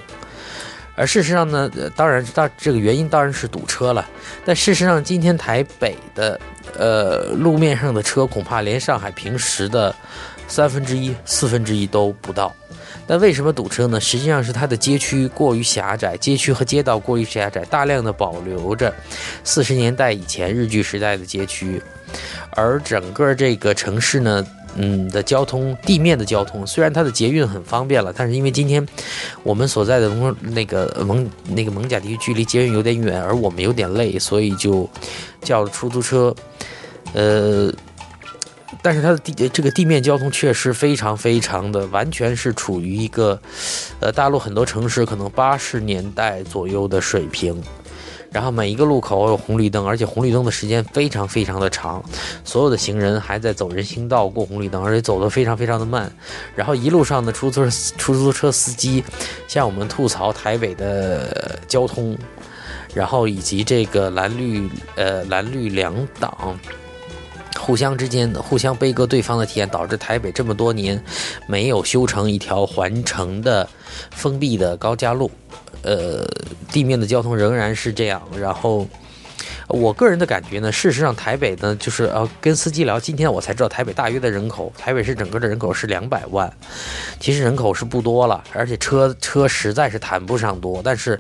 [0.95, 4.07] 而事实上呢，当然当这个原因当然是堵车了。
[4.45, 6.39] 但事实上，今天台北的
[6.77, 9.97] 呃路面上的车恐怕连上海平时的。
[10.51, 12.53] 三分之一、四分之一都不到，
[13.07, 14.01] 但为什么堵车呢？
[14.01, 18.93] 实际上是它的街区过于狭窄，街区和街道过于狭窄，大量的保留着
[19.45, 21.81] 四十年代以前日据时代的街区，
[22.51, 28.85] 而整个这个城市呢，嗯的交通地面的交通，虽然它的捷运很方便了，但是因为今天
[29.45, 34.91] 我们所在的蒙那个蒙那个蒙甲地区距离捷运有点远，而我们有点累，所以就
[35.43, 36.35] 叫了出租车，
[37.15, 37.73] 呃。
[38.83, 43.41] 但是它的地这个地面交通确实非常非常的完全是处于一个，
[44.01, 47.63] 呃，大陆很多城市可能八十年代左右的水平，
[48.33, 52.03] 然后每一个路口有红绿灯，而且红绿灯的时间非常非常的长，
[52.43, 56.11] 所有的行人还在走人行道过红绿灯，而且走得非常非常的慢，
[56.57, 59.05] 然后一路上的出租车出租车司机
[59.47, 62.17] 向我们吐槽台北的交通，
[62.95, 66.59] 然后以及这个蓝绿呃蓝绿两党。
[67.61, 71.03] 互相之间互相悲歌对方的体验，导致台北这么多年
[71.47, 73.69] 没有修成一条环城的
[74.11, 75.31] 封闭的高架路，
[75.83, 76.27] 呃，
[76.73, 78.87] 地面的交通仍然是这样，然后。
[79.71, 86.53] 我个人的感觉呢，事实上台北呢，就是呃，跟司机聊，今天我才知道台北大约的人口，台北市整个的人口是两百万，
[87.19, 91.19] 其实人口是不多了，而且车车实在是谈不上多，但是，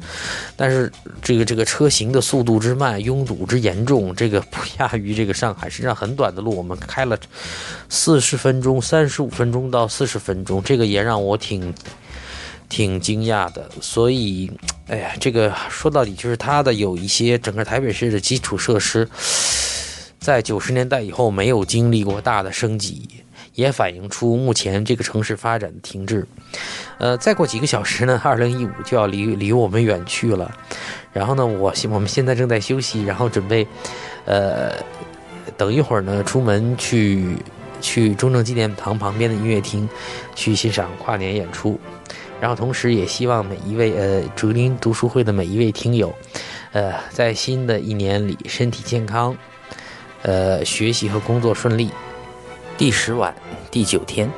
[0.57, 0.91] 但是
[1.23, 5.71] 这个这个车行的速度之慢，拥堵之严重，这个不亚于这个上海。
[5.71, 7.17] 实际上很短的路，我们开了
[7.89, 11.73] 四十分钟，三十五分钟到四十分钟，这个也让我挺。
[12.71, 14.51] 挺惊讶的，所以，
[14.87, 19.07] 哎呀，这个说到底就是它的有一些整个台北市的基础设施，
[20.21, 23.09] 在九十年代以后没有经历过大的升级，
[23.55, 26.27] 也反映出目前这个城市发展的停滞。
[26.99, 30.51] 呃，再过几个小时呢，二零一五就要离离我们远去了。
[31.13, 33.67] 然后呢，我我们现在正在休息，然后准备，
[34.27, 34.73] 呃，
[35.57, 37.37] 等一会儿呢，出门去
[37.81, 39.89] 去中正纪念堂旁边的音乐厅
[40.37, 41.81] 去欣赏跨年演出。
[42.41, 46.15] 然后同时也希望每一位呃竹林读书会的每一位听友，
[46.73, 49.37] 呃，在新的一年里身体健康，
[50.23, 51.91] 呃，学习和工作顺利。
[52.79, 53.35] 第十晚
[53.71, 54.31] 第九天，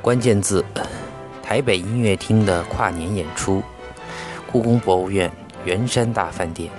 [0.00, 0.64] 关键字：
[1.42, 3.62] 台北音乐厅的跨年演出，
[4.50, 5.30] 故宫博物院。
[5.66, 6.70] 圆山大饭店。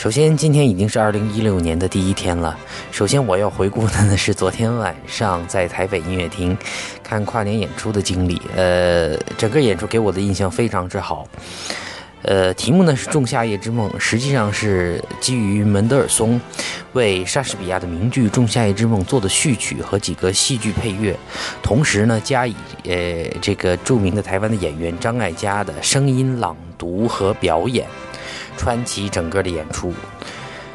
[0.00, 2.58] 首先，今天已经是二零一六年的第一天了。
[2.90, 6.56] 首先，我要回顾的呢是昨天晚上在台北音乐厅
[7.02, 8.40] 看跨年演出的经历。
[8.56, 11.28] 呃，整个演出给我的印象非常之好。
[12.22, 16.40] 呃，题目呢是《仲夏夜之梦》，实际上是基于门德尔松
[16.94, 21.14] 为莎士比亚的名剧《仲夏夜之梦》做的序曲和几个戏剧配乐，
[21.62, 27.86] 同时呢加以呃这个著名的台湾的演员张艾嘉的声音朗读和表演，
[28.56, 29.92] 川崎整个的演出。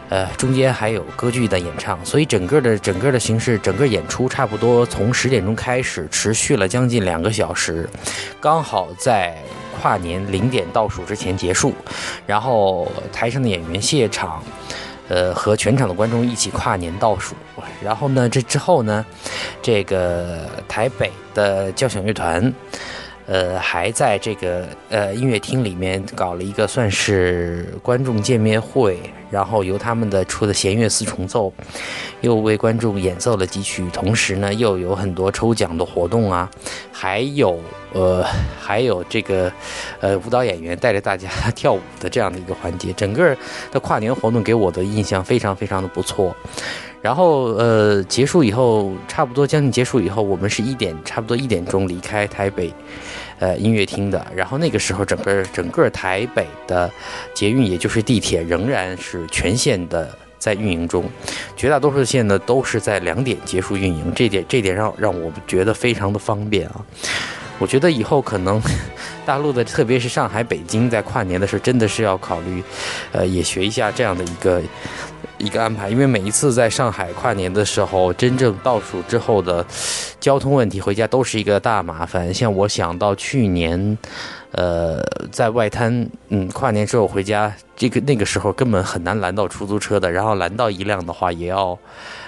[0.10, 7.90] 呃，中间还有歌剧的演唱，所以整个的整个的形式，整个演出差不多从十点钟开始，持续了将近两个小时，
[8.40, 9.38] 刚好在。
[9.82, 11.74] 跨年零点倒数之前结束，
[12.26, 14.42] 然后台上的演员谢场，
[15.10, 17.36] 呃，和全场的观众一起跨年倒数。
[17.84, 19.06] 然后呢，这之后呢，
[19.62, 22.52] 这个台北的交响乐团。
[23.28, 29.00] 呃，还在这个呃音乐厅里面搞了一个算是观众见面会，
[29.32, 31.52] 然后由他们的出的弦乐四重奏，
[32.22, 36.50] 又为观众演奏了几曲，同时呢又有很多抽奖的活动啊，
[36.92, 37.60] 还有
[37.94, 38.24] 呃
[38.62, 39.52] 还有这个
[40.00, 43.36] 呃舞蹈演员带着大家跳舞的这样的一个环节，整个
[43.72, 46.36] 的跨年活动给我的印象非常非常的不错。
[47.06, 52.74] 然后呃结束以后，差不多将近结束以后，我们是一点差不多一点钟离开台北。
[53.38, 56.89] 呃，音乐厅的，然后那个时候，整个整个台北的
[57.34, 61.04] 捷运，也就是地铁，仍然是全线的在运营中，
[61.56, 66.82] 绝大多数线呢都是在两点结束运营，这点这点让让我们觉得非常的方便啊。
[67.60, 68.62] 我觉得以后可能
[69.26, 72.63] 大陆的，特别是上海、北京，在跨年的时候，真的是要考虑，
[73.12, 74.62] 呃，也学一下这样的一个。
[75.38, 79.63] 一个安排，因为每一次在上海跨年的时候，真正倒数之后的
[80.18, 82.34] 交通问题，回家都是一个大麻烦。
[82.34, 83.98] 像我想到去年，
[84.52, 91.78] 呃，在外滩，嗯，跨年之后回家，这个那个时候根本很难拦到出租车的，然后拦到一辆的话，也要，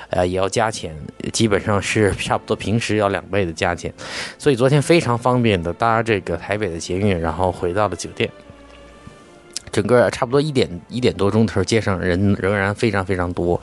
[0.10, 0.96] 呃，也要加钱，
[1.34, 3.93] 基本上是差不多平时要两倍的价钱。
[4.38, 8.30] 所以昨天非常方便的搭这个台北的捷运，然后回到了酒店。
[9.70, 13.60] 整个差不多一点一点多钟的时候，街上人仍然非常非常多，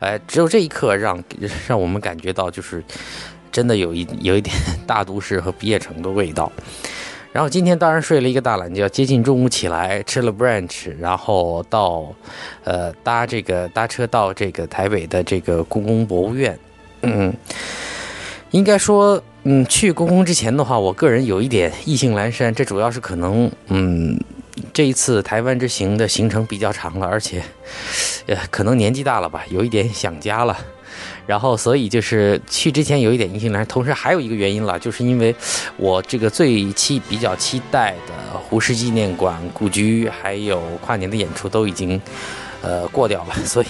[0.00, 1.22] 哎，只有这一刻让
[1.68, 2.82] 让我们感觉到，就是
[3.52, 4.54] 真的有一有一点
[4.84, 6.50] 大都市和毕业城的味道。
[7.34, 12.06] 然后今天当然睡了一个大懒觉，接近中午起来吃了 brunch，然后到
[12.62, 16.56] 呃搭这个搭车到这个台北的这个故宫博物院。
[17.02, 17.34] 嗯，
[18.52, 24.16] 应该说，嗯，去故宫之前的话，我个人有一点意兴阑珊，这主要是可能，嗯。
[24.72, 27.42] 这一次台湾之行的行程比较长了，而且，
[28.26, 30.56] 呃，可能年纪大了吧，有一点想家了，
[31.26, 33.66] 然后所以就是去之前有一点意兴阑珊。
[33.66, 35.34] 同时还有一个原因了，就是因为
[35.76, 42.00] 我这个最期比较期待的胡适纪念馆、故居还有跨年的演出都已经，
[42.62, 43.66] 呃，过掉了，所以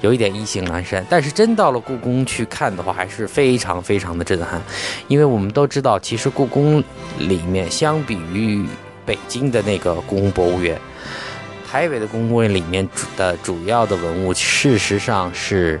[0.00, 1.04] 有一点意兴阑珊。
[1.08, 4.60] 但是真到了故宫去看的话，还是非常非常的震撼，
[5.08, 6.82] 因为我们都知道，其实故宫
[7.18, 8.64] 里面相比于
[9.06, 10.78] 北京的那个故宫博物院，
[11.68, 15.80] 台北的故宫博物院里面的主要的文物，事实上是，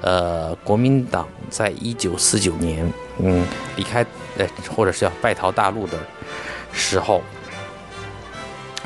[0.00, 4.04] 呃，国民党在一九四九年，嗯，离开，
[4.38, 5.98] 呃，或者是要败逃大陆的
[6.72, 7.22] 时候，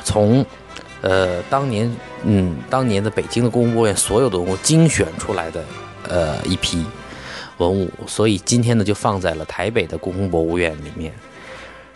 [0.03, 0.45] 从，
[1.01, 5.65] 呃，当年，嗯，当年的北京的故宫博物院所有的文物精选出来的，
[6.09, 6.85] 呃，一批
[7.59, 11.13] 文物，所以今天呢，就放在了台北的故宫博物院里面。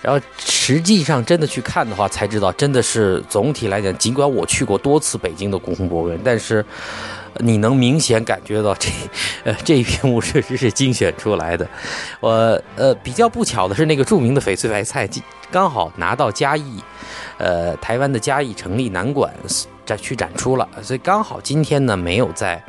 [0.00, 6.64] 然后实际上真的去看的话，才知道真的是总体来讲，尽管我去过多次北京的故宫博物院，但是
[7.36, 8.88] 你能明显感觉到这
[9.44, 11.68] 呃这一批物确实是精选出来的。
[12.20, 15.08] 我呃比较不巧的是，那个著名的翡翠白菜
[15.50, 16.82] 刚好拿到嘉义，
[17.38, 19.32] 呃台湾的嘉义成立南馆
[19.86, 22.62] 展去展出了，所以刚好今天呢没有在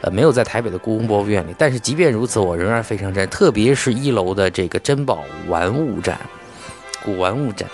[0.00, 1.54] 呃没有在台北的故宫博物院里。
[1.58, 6.18] 但是即便如此，我仍然非常赞，特别是一楼的这个珍宝玩物展。
[7.02, 7.66] 古玩物展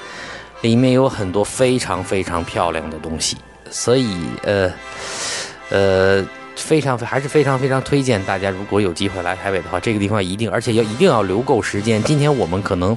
[0.61, 3.37] 里面有很多非常非常漂亮的东西，
[3.71, 4.07] 所以
[4.45, 4.73] 呃
[5.71, 6.25] 呃
[6.57, 12.03] 非常还是非常非常推荐大家，如果有机会来台北的话，这个地方一定而且要一定要留够时间。
[12.03, 12.97] 今天我们可能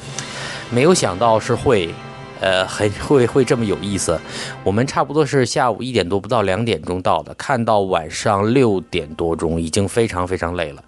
[0.70, 1.94] 没有想到是会
[2.40, 4.20] 呃，很会会这么有意思。
[4.64, 10.84] 我们差不多是下午一点多不到两点钟到的，看到晚上六点多钟，已经非常非常累了。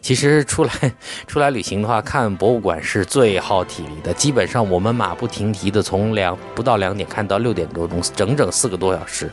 [0.00, 0.70] 其实出来
[1.26, 4.12] 出来旅行的话，看博物馆是最耗体力的。
[4.14, 9.30] 基本上我们马不停蹄的从两不到两点看到六点多钟，整整四个多小时。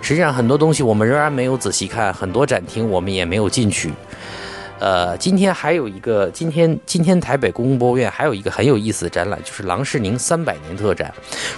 [0.00, 3.92] 实际上很多东西我们仍然没有仔细看，很多展厅我们也没有进去。
[4.80, 11.12] 呃，今天还有一个，今天今天台北故宫博物院还有一个很有意思的展览，就是郎世宁三百年特展，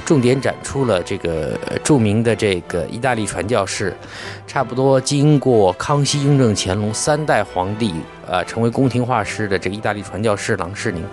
[0.05, 3.97] 重点展出了这个著名的这个意大利传教士，
[4.45, 7.95] 差不多经过康熙、雍正、乾隆三代皇帝，
[8.27, 11.05] 呃，成为宫廷画师的这个意大利传教士郎世宁，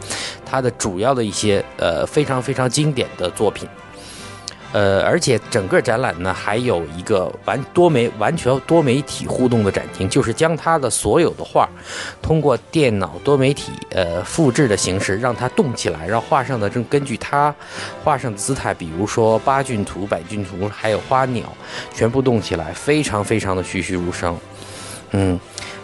[0.44, 3.70] 他的主要的一些呃非常非常经典的作品。
[4.72, 11.68] 呃，而且整个展览呢，还有一个完多媒完全多媒体互动的展厅，就是将他的所有的画，
[12.22, 17.54] 通过电脑多媒体呃复制的形式，让它动起来，让画上的正根据他
[18.04, 21.46] 画上的姿态，比如说八骏图、百骏图，还有花鸟，
[21.94, 24.38] 全部动起来，非常非常的栩栩如生，
[25.12, 25.40] 嗯。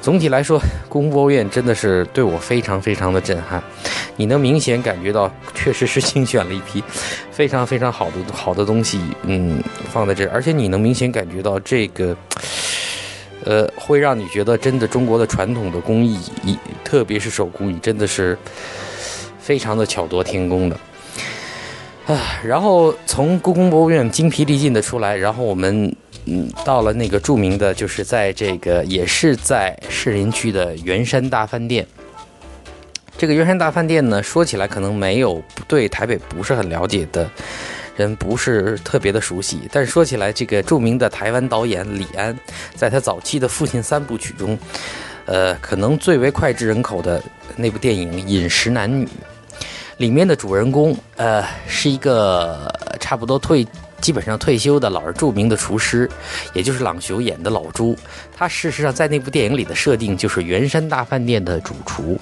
[0.05, 3.59] 总体来说，故宫博物院真的是对我非常非常的震撼。
[4.15, 6.83] 你能明显感觉到，确实是精选了一批
[7.31, 9.59] 非常非常好的好的东西，嗯，
[9.91, 10.29] 放在这儿。
[10.31, 12.15] 而且你能明显感觉到这个，
[13.45, 16.19] 呃，会让你觉得真的中国的传统的工艺，
[16.83, 18.37] 特别是手工艺，真的是
[19.39, 20.79] 非常的巧夺天工的。
[22.07, 25.95] 啊，然后从故宫博物院精疲力尽的出来，然后我们。
[26.27, 31.85] 嗯，到了那个著名的，就是在这个也是在士林区的圆山大饭店。
[33.15, 37.29] 这个圆山大饭店呢，说起来可能没有对台北不是很了解的
[37.95, 42.35] 人不是特别的熟悉，但是说起来，这个著名的台湾导演李安，
[42.73, 44.57] 在他早期的父亲三部曲中，
[45.25, 47.21] 呃，可能最为脍炙人口的
[47.55, 49.05] 那部电影《饮食男女》
[49.97, 53.65] 里面的主人公，呃，是一个差不多退。
[54.01, 56.07] 基本上退休的老而著名的厨师，
[56.53, 57.97] 也就是朗雄演的老朱，
[58.37, 62.15] 他事实上在那部电影里的设定就是圆山大饭店的主厨。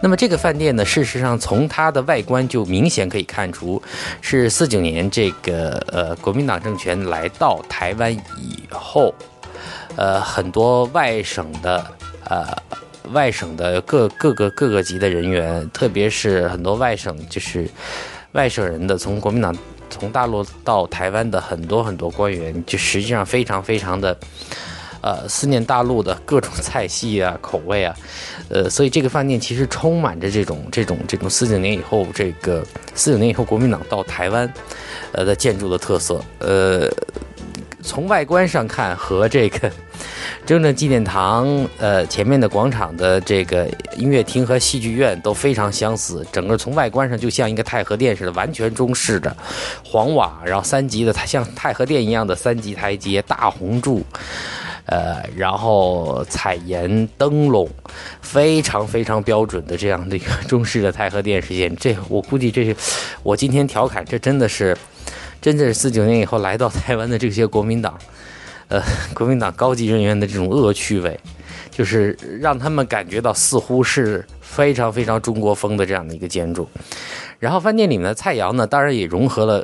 [0.00, 3.82] 那么这个饭店呢，事实上从它的外观就明显可以看出，
[4.20, 9.14] 是四九年这个呃国民党政权来到台湾以后，
[9.96, 11.86] 呃很多外省的
[12.28, 12.46] 呃
[13.12, 17.68] 外省的各各个各个级的人员，特别是很多外省就是
[18.32, 19.54] 外省人的从国民党。
[19.90, 24.16] 从大陆到台湾的很多很多官员，就实际上非常非常的，
[25.02, 27.94] 呃，思念大陆的各种菜系啊、口味啊，
[28.48, 34.52] 呃，所以这个饭店其实充满着这种这种这种四九年以后这个四九年以后国民党到台湾，
[35.12, 36.90] 呃的建筑的特色，呃。
[37.84, 39.70] 从外观上看，和这个
[40.46, 41.46] 中正纪念堂
[41.78, 46.26] 呃前面的广场的这个音乐厅和戏剧院都非常相似。
[46.32, 49.36] 整个从外观上就像一个太和殿似的，完全中式的
[49.84, 54.02] 黄瓦，然后三级的，它像太和殿一样的三级台阶，大红柱，
[54.86, 57.68] 呃，然后彩岩灯笼，
[58.22, 61.74] 非常非常标准的这样的一个中式的太和殿实现。
[61.76, 62.74] 这我估计这是
[63.22, 64.74] 我今天调侃，这真的是。
[65.44, 67.98] 真的是四九年以后来到台湾的这些国民党，
[68.68, 68.82] 呃，
[69.12, 71.20] 国民党高级人员的这种恶趣味，
[71.70, 76.66] 就是让他们感觉到似乎是非常非常中国风的这样的一个建筑。
[77.38, 79.62] 然后饭店里面的菜肴呢，当然也融合了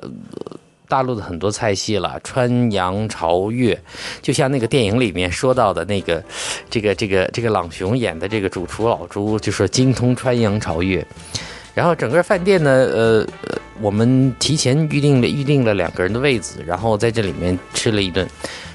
[0.87, 3.81] 大陆的很多菜系了，川扬潮粤，
[4.21, 6.23] 就像那个电影里面说到的那个，
[6.69, 11.03] 这个这个这个朗雄演的这个主厨老朱，就说精通川扬潮粤。
[11.75, 13.27] 然后整个饭店呢，呃。
[13.83, 18.29] 我们提前预定了预定了两个人的位子，然后在这里面吃了一顿，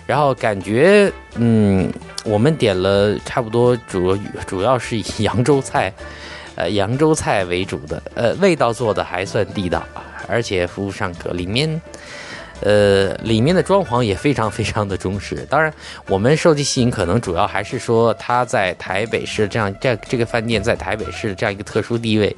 [0.08, 1.88] 然后感觉嗯，
[2.24, 4.18] 我们点了差不多主
[4.48, 5.94] 主要是以扬州菜，
[6.56, 9.86] 呃扬州菜为主的，呃味道做的还算地道，
[10.28, 11.80] 而且服务尚可，里面。
[12.62, 15.46] 呃，里面的装潢也非常非常的中式。
[15.50, 15.72] 当然，
[16.08, 22.34] 我们受其吸引，可能主要还是说它在台北市这样这这个饭店在台北市这样一个特殊地位，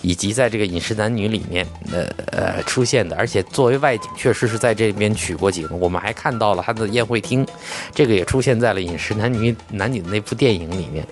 [0.00, 3.14] 以及在这个饮食男女里面呃呃出现的。
[3.16, 5.68] 而且作为外景，确实是在这边取过景。
[5.78, 7.46] 我们还看到了它的宴会厅，
[7.94, 11.06] 这个也出现在了饮食男女男女的那部电影里面。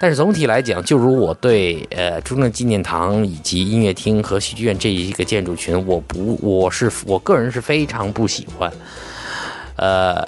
[0.00, 7.86] 但是总体来讲，就如我对呃中正纪念堂以及音乐厅和戏剧院这一个建筑群，我不我是我个人是非。
[7.92, 8.72] 常不喜欢，
[9.76, 10.24] 呃，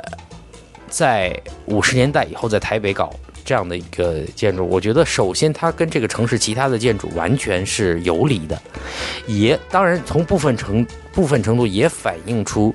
[0.88, 1.34] 在
[1.64, 3.10] 五十年代以后在台北搞
[3.42, 8.60] 这样的一个建筑，我觉得首先它跟这个城市其他的建筑完全是游离的，
[9.26, 12.74] 也当然从部分程部分程度也反映出，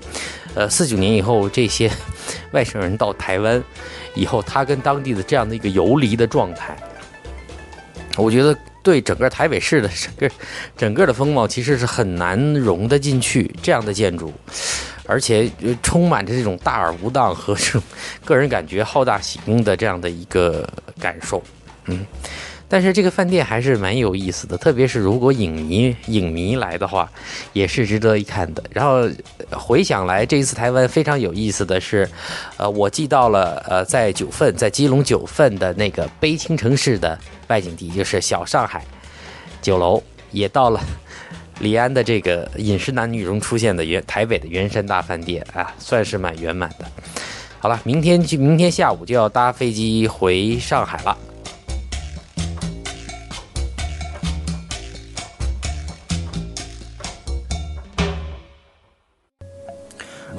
[0.56, 1.90] 呃，四九年以后这些
[2.52, 3.64] 外省人到台湾
[4.16, 6.76] 以后，他跟当地的这样的一个游离的状态，
[8.18, 8.58] 我觉得。
[8.90, 10.36] 对整个台北市的整个
[10.76, 14.34] 整个的风貌，其实是很难融得进去这样的建筑，
[15.06, 15.48] 而且
[15.84, 17.84] 充满着这种大而无当和这种
[18.26, 20.68] 个人感觉好大喜功的这样的一个
[21.00, 21.40] 感受，
[21.86, 22.04] 嗯。
[22.72, 27.08] 但是这个饭店还是蛮有意思的，特别是如果影迷影迷来的话，
[27.54, 28.64] 也是值得一看的。
[28.72, 29.08] 然后
[29.52, 32.08] 回想来，这一次台湾非常有意思的是，
[32.58, 37.20] 呃，我寄到了呃在九份，在基隆九份的那个悲情城市的
[37.50, 38.84] 外景地，就是小上海
[39.62, 40.80] 酒楼，也到了
[41.60, 46.86] 李安的这个饮食男女中出现的原台北的圆山大饭店啊，算是蛮圆满的。
[47.60, 51.18] 好了，明天就明天下午就要搭飞机回上海了。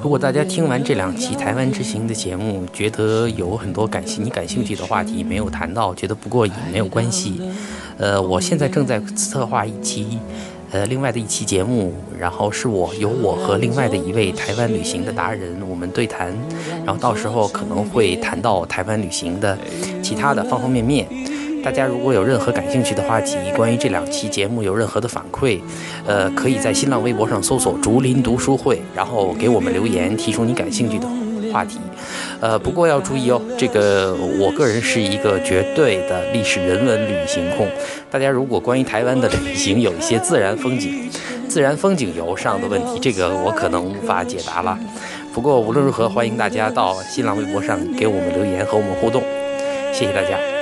[0.03, 7.40] 如果大家听完这两期台湾之行的节目，觉得有很多感兴你感兴趣的话题没有谈到，觉得不过瘾，没有关系。
[7.98, 10.18] 呃，我现在正在策划一期，
[10.70, 16.34] 呃，另外的一期节目，然后是我由我和另外的一位台湾旅行的达人，我们对谈，
[16.86, 19.57] 然后到时候可能会谈到台湾旅行的
[20.03, 21.07] 其他的方方面面。
[21.62, 25.61] 大家如果有任何感兴趣的话题，关于这两期节目有任何的反馈，
[26.06, 31.06] 呃，可以在新浪微博上搜索“竹林读书会”，然后给我们留言，提出你感兴趣的
[31.52, 31.78] 话题。
[32.40, 37.68] 呃，不过要注意哦，这个我个人是一个绝对的历史人文旅行控。
[38.11, 41.11] 大家如果关于台湾的旅行有一些自然风景、
[41.46, 44.78] 自然风景游上的问题，这个我可能无法解答了。
[45.34, 49.22] 不过无论如何，欢迎大家到新浪微博上给我们留言和我们互动，
[49.92, 50.59] 谢谢大家。